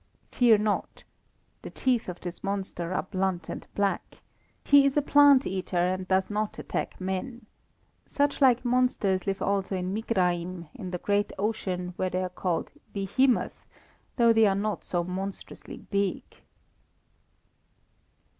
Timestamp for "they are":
12.09-12.29, 14.33-14.55